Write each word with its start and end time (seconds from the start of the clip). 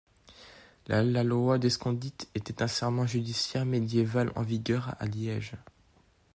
La 0.87 1.03
loi 1.03 1.59
d'escondit 1.59 2.15
était 2.33 2.63
un 2.63 2.67
serment 2.67 3.05
judiciaire 3.05 3.65
médiéval 3.65 4.31
en 4.35 4.41
vigueur 4.41 4.95
à 4.97 5.05
Liège. 5.05 5.51